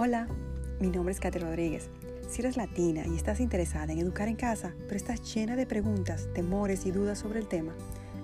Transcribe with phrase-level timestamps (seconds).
[0.00, 0.28] Hola,
[0.78, 1.90] mi nombre es Katy Rodríguez.
[2.30, 6.28] Si eres latina y estás interesada en educar en casa, pero estás llena de preguntas,
[6.34, 7.74] temores y dudas sobre el tema,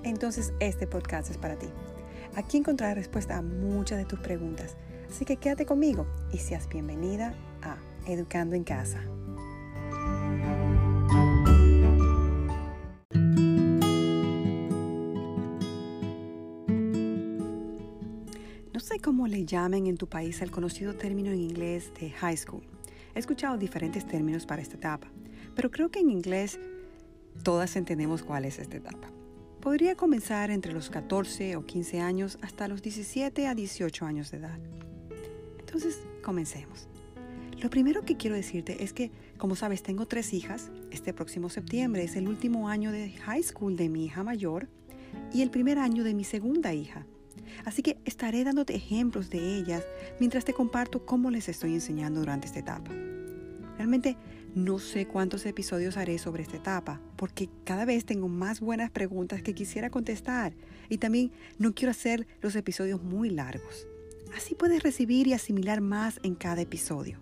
[0.04, 1.66] entonces este podcast es para ti.
[2.36, 4.76] Aquí encontrarás respuesta a muchas de tus preguntas,
[5.10, 9.00] así que quédate conmigo y seas bienvenida a Educando en Casa.
[18.74, 22.36] No sé cómo le llamen en tu país al conocido término en inglés de high
[22.36, 22.64] school.
[23.14, 25.06] He escuchado diferentes términos para esta etapa,
[25.54, 26.58] pero creo que en inglés
[27.44, 29.12] todas entendemos cuál es esta etapa.
[29.60, 34.38] Podría comenzar entre los 14 o 15 años hasta los 17 a 18 años de
[34.38, 34.58] edad.
[35.60, 36.88] Entonces, comencemos.
[37.62, 40.72] Lo primero que quiero decirte es que, como sabes, tengo tres hijas.
[40.90, 44.66] Este próximo septiembre es el último año de high school de mi hija mayor
[45.32, 47.06] y el primer año de mi segunda hija.
[47.64, 49.84] Así que estaré dándote ejemplos de ellas
[50.20, 52.90] mientras te comparto cómo les estoy enseñando durante esta etapa.
[53.76, 54.16] Realmente
[54.54, 59.42] no sé cuántos episodios haré sobre esta etapa, porque cada vez tengo más buenas preguntas
[59.42, 60.54] que quisiera contestar
[60.88, 63.88] y también no quiero hacer los episodios muy largos.
[64.36, 67.18] Así puedes recibir y asimilar más en cada episodio.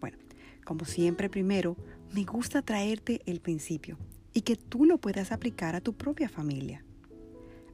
[0.00, 0.18] Bueno,
[0.64, 1.76] como siempre primero,
[2.14, 3.98] me gusta traerte el principio
[4.32, 6.84] y que tú lo puedas aplicar a tu propia familia.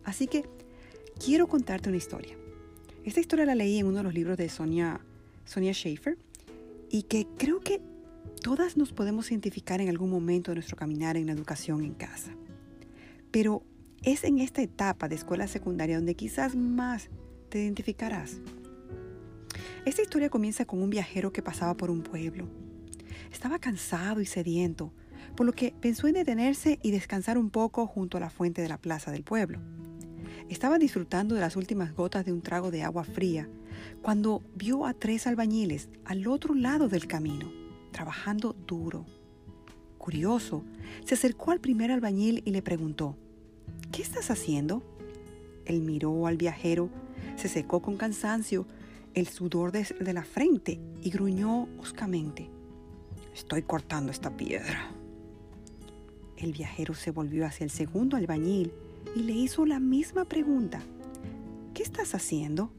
[0.05, 0.45] Así que
[1.19, 2.37] quiero contarte una historia.
[3.05, 5.01] Esta historia la leí en uno de los libros de Sonia,
[5.45, 6.19] Sonia Schaefer
[6.91, 7.81] y que creo que
[8.43, 12.33] todas nos podemos identificar en algún momento de nuestro caminar en la educación en casa.
[13.31, 13.63] Pero
[14.03, 17.09] es en esta etapa de escuela secundaria donde quizás más
[17.49, 18.41] te identificarás.
[19.85, 22.49] Esta historia comienza con un viajero que pasaba por un pueblo.
[23.33, 24.93] Estaba cansado y sediento,
[25.35, 28.69] por lo que pensó en detenerse y descansar un poco junto a la fuente de
[28.69, 29.61] la plaza del pueblo.
[30.49, 33.49] Estaba disfrutando de las últimas gotas de un trago de agua fría
[34.01, 37.53] cuando vio a tres albañiles al otro lado del camino,
[37.93, 39.05] trabajando duro.
[39.99, 40.65] Curioso,
[41.05, 43.17] se acercó al primer albañil y le preguntó,
[43.93, 44.83] ¿qué estás haciendo?
[45.67, 46.89] Él miró al viajero,
[47.37, 48.67] se secó con cansancio
[49.13, 52.49] el sudor de, de la frente y gruñó hoscamente,
[53.35, 54.91] estoy cortando esta piedra.
[56.39, 58.73] El viajero se volvió hacia el segundo albañil
[59.15, 60.81] y le hizo la misma pregunta.
[61.75, 62.71] ¿Qué estás haciendo?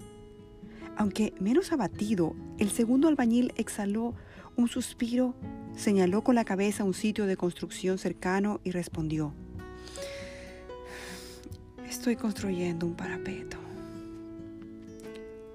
[0.97, 4.13] Aunque menos abatido, el segundo albañil exhaló
[4.56, 5.34] un suspiro,
[5.75, 9.34] señaló con la cabeza un sitio de construcción cercano y respondió,
[11.90, 13.57] estoy construyendo un parapeto.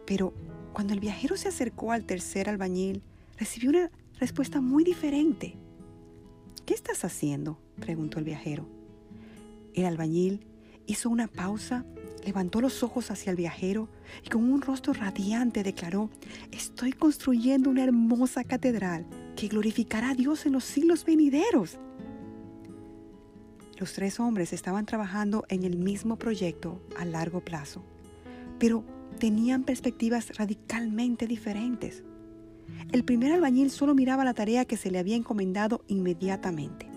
[0.06, 0.32] Pero
[0.72, 3.02] cuando el viajero se acercó al tercer albañil,
[3.38, 5.56] recibió una respuesta muy diferente.
[6.66, 7.58] ¿Qué estás haciendo?
[7.78, 8.66] preguntó el viajero.
[9.75, 10.46] El albañil
[10.86, 11.84] hizo una pausa,
[12.24, 13.88] levantó los ojos hacia el viajero
[14.24, 16.10] y con un rostro radiante declaró,
[16.52, 19.06] estoy construyendo una hermosa catedral
[19.36, 21.78] que glorificará a Dios en los siglos venideros.
[23.78, 27.84] Los tres hombres estaban trabajando en el mismo proyecto a largo plazo,
[28.58, 28.84] pero
[29.18, 32.04] tenían perspectivas radicalmente diferentes.
[32.92, 36.88] El primer albañil solo miraba la tarea que se le había encomendado inmediatamente.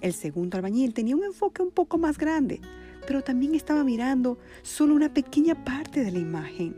[0.00, 2.60] El segundo albañil tenía un enfoque un poco más grande,
[3.06, 6.74] pero también estaba mirando solo una pequeña parte de la imagen.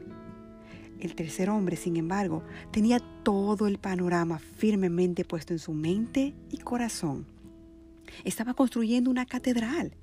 [1.01, 6.59] El tercer hombre, sin embargo, tenía todo el panorama firmemente puesto en su mente y
[6.59, 7.27] corazón.
[8.25, 9.97] Estaba construyendo una catedral.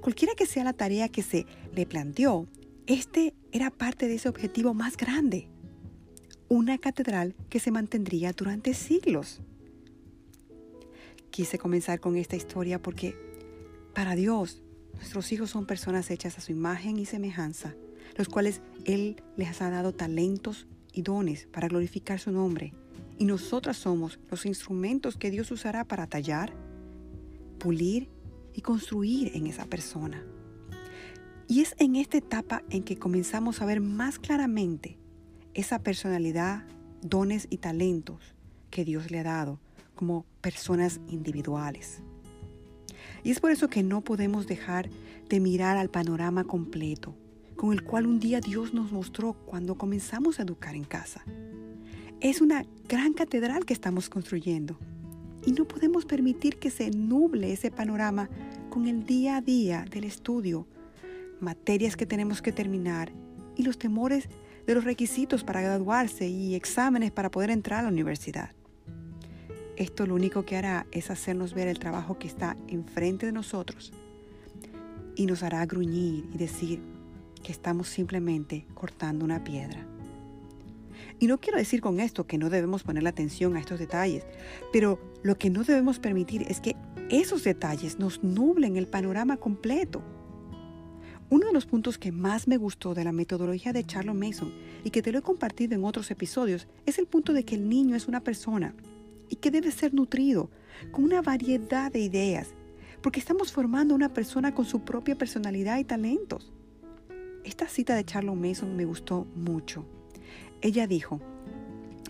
[0.00, 2.46] Cualquiera que sea la tarea que se le planteó,
[2.86, 5.48] este era parte de ese objetivo más grande.
[6.48, 9.40] Una catedral que se mantendría durante siglos.
[11.30, 13.16] Quise comenzar con esta historia porque
[13.94, 14.62] para Dios
[15.02, 17.74] Nuestros hijos son personas hechas a su imagen y semejanza,
[18.16, 22.72] los cuales Él les ha dado talentos y dones para glorificar su nombre.
[23.18, 26.54] Y nosotras somos los instrumentos que Dios usará para tallar,
[27.58, 28.10] pulir
[28.54, 30.24] y construir en esa persona.
[31.48, 35.00] Y es en esta etapa en que comenzamos a ver más claramente
[35.52, 36.64] esa personalidad,
[37.00, 38.36] dones y talentos
[38.70, 39.58] que Dios le ha dado
[39.96, 42.04] como personas individuales.
[43.24, 44.90] Y es por eso que no podemos dejar
[45.28, 47.14] de mirar al panorama completo,
[47.56, 51.24] con el cual un día Dios nos mostró cuando comenzamos a educar en casa.
[52.20, 54.78] Es una gran catedral que estamos construyendo
[55.44, 58.28] y no podemos permitir que se nuble ese panorama
[58.70, 60.66] con el día a día del estudio,
[61.40, 63.12] materias que tenemos que terminar
[63.56, 64.28] y los temores
[64.66, 68.52] de los requisitos para graduarse y exámenes para poder entrar a la universidad.
[69.76, 73.92] Esto lo único que hará es hacernos ver el trabajo que está enfrente de nosotros
[75.16, 76.80] y nos hará gruñir y decir
[77.42, 79.86] que estamos simplemente cortando una piedra.
[81.18, 84.24] Y no quiero decir con esto que no debemos poner atención a estos detalles,
[84.72, 86.76] pero lo que no debemos permitir es que
[87.10, 90.02] esos detalles nos nublen el panorama completo.
[91.30, 94.52] Uno de los puntos que más me gustó de la metodología de Charles Mason
[94.84, 97.68] y que te lo he compartido en otros episodios es el punto de que el
[97.68, 98.74] niño es una persona
[99.32, 100.50] y que debe ser nutrido
[100.90, 102.50] con una variedad de ideas,
[103.00, 106.52] porque estamos formando una persona con su propia personalidad y talentos.
[107.42, 109.86] Esta cita de Charles Mason me gustó mucho.
[110.60, 111.18] Ella dijo,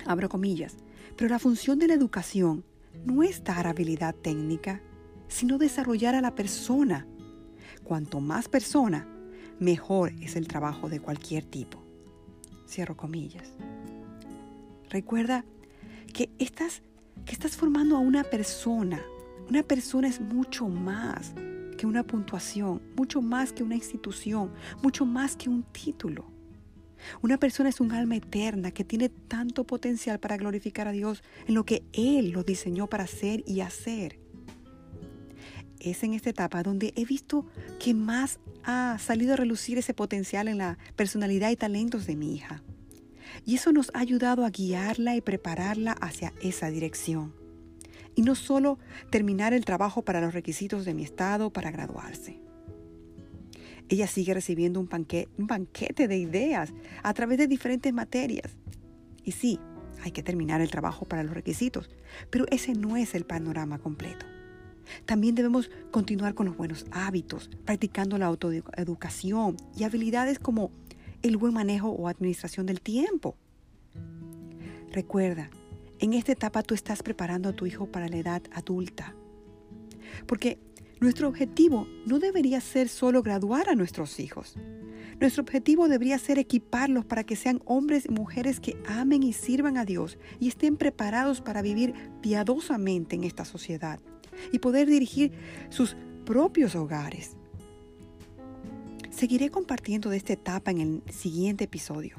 [0.05, 0.79] abro comillas,
[1.17, 2.65] pero la función de la educación
[3.07, 4.83] no es dar habilidad técnica,
[5.29, 7.07] sino desarrollar a la persona.
[7.85, 9.07] Cuanto más persona,
[9.61, 11.85] mejor es el trabajo de cualquier tipo.
[12.67, 13.53] Cierro comillas.
[14.91, 15.45] Recuerda
[16.13, 16.83] que estás,
[17.25, 19.03] que estás formando a una persona.
[19.49, 21.33] Una persona es mucho más
[21.77, 24.53] que una puntuación, mucho más que una institución,
[24.83, 26.27] mucho más que un título.
[27.21, 31.55] Una persona es un alma eterna que tiene tanto potencial para glorificar a Dios en
[31.55, 34.21] lo que Él lo diseñó para hacer y hacer.
[35.81, 37.47] Es en esta etapa donde he visto
[37.81, 42.37] que más ha salido a relucir ese potencial en la personalidad y talentos de mi
[42.37, 42.63] hija.
[43.44, 47.34] Y eso nos ha ayudado a guiarla y prepararla hacia esa dirección.
[48.14, 48.79] Y no solo
[49.11, 52.40] terminar el trabajo para los requisitos de mi estado para graduarse.
[53.88, 54.88] Ella sigue recibiendo un,
[55.38, 58.52] un banquete de ideas a través de diferentes materias.
[59.25, 59.58] Y sí,
[60.02, 61.90] hay que terminar el trabajo para los requisitos,
[62.31, 64.26] pero ese no es el panorama completo.
[65.06, 70.70] También debemos continuar con los buenos hábitos, practicando la autoeducación y habilidades como
[71.23, 73.37] el buen manejo o administración del tiempo.
[74.91, 75.51] Recuerda,
[75.99, 79.15] en esta etapa tú estás preparando a tu hijo para la edad adulta.
[80.27, 80.59] Porque
[81.01, 84.57] nuestro objetivo no debería ser solo graduar a nuestros hijos.
[85.21, 89.77] Nuestro objetivo debería ser equiparlos para que sean hombres y mujeres que amen y sirvan
[89.77, 94.01] a Dios y estén preparados para vivir piadosamente en esta sociedad
[94.51, 95.33] y poder dirigir
[95.71, 97.37] sus propios hogares.
[99.12, 102.17] Seguiré compartiendo de esta etapa en el siguiente episodio.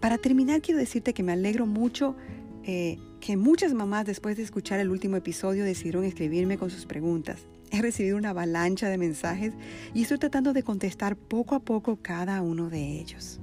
[0.00, 2.14] Para terminar, quiero decirte que me alegro mucho
[2.62, 7.40] eh, que muchas mamás después de escuchar el último episodio decidieron escribirme con sus preguntas.
[7.70, 9.52] He recibido una avalancha de mensajes
[9.92, 13.40] y estoy tratando de contestar poco a poco cada uno de ellos.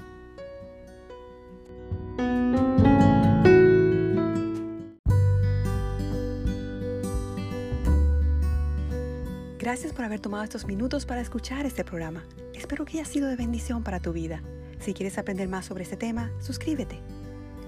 [9.62, 12.25] Gracias por haber tomado estos minutos para escuchar este programa.
[12.56, 14.42] Espero que haya sido de bendición para tu vida.
[14.80, 17.00] Si quieres aprender más sobre este tema, suscríbete.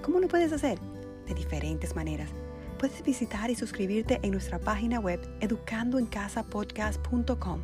[0.02, 0.80] ¿Cómo lo puedes hacer?
[1.28, 2.30] De diferentes maneras.
[2.80, 7.60] Puedes visitar y suscribirte en nuestra página web educandoencasapodcast.com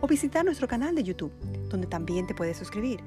[0.00, 1.32] o visitar nuestro canal de YouTube,
[1.68, 3.00] donde también te puedes suscribir.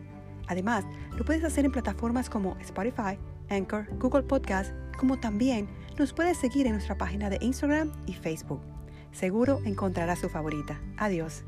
[0.49, 0.85] Además,
[1.17, 3.17] lo puedes hacer en plataformas como Spotify,
[3.49, 5.67] Anchor, Google Podcast, como también
[5.97, 8.61] nos puedes seguir en nuestra página de Instagram y Facebook.
[9.11, 10.79] Seguro encontrarás su favorita.
[10.97, 11.43] Adiós.